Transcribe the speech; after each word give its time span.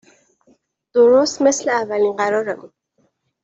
درست 0.93 1.41
مثل 1.41 1.69
اولین 1.69 2.11
قرارمون 2.15 2.71